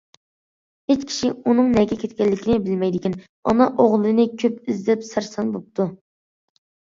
[0.91, 3.17] ھېچ كىشى ئۇنىڭ نەگە كەتكەنلىكىنى بىلمەيدىكەن،
[3.51, 5.89] ئانا ئوغلىنى كۆپ ئىزدەپ سەرسان بوپتۇ.